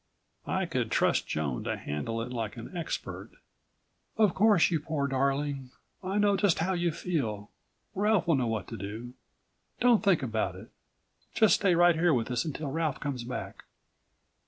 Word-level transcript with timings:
I 0.47 0.65
could 0.65 0.89
trust 0.89 1.27
Joan 1.27 1.63
to 1.65 1.77
handle 1.77 2.23
it 2.23 2.31
like 2.33 2.57
an 2.57 2.75
expert. 2.75 3.29
"Of 4.17 4.33
course, 4.33 4.71
you 4.71 4.79
poor 4.79 5.05
darling. 5.07 5.69
I 6.03 6.17
know 6.17 6.35
just 6.35 6.57
how 6.57 6.73
you 6.73 6.91
feel. 6.91 7.51
Ralph 7.93 8.25
will 8.25 8.33
know 8.33 8.47
what 8.47 8.67
to 8.69 8.77
do. 8.77 9.13
Don't 9.79 10.03
think 10.03 10.23
about 10.23 10.55
it. 10.55 10.71
Just 11.35 11.53
stay 11.53 11.75
right 11.75 11.93
here 11.93 12.15
with 12.15 12.31
us 12.31 12.45
until 12.45 12.69
Ralph 12.71 12.99
comes 12.99 13.23
back." 13.23 13.65